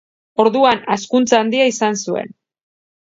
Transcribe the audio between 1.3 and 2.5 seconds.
handia izan zuen.